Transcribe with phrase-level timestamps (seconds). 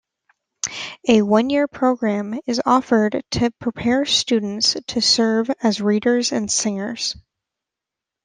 [1.07, 7.15] A one-year program is offered to prepare students to serve as readers and singers.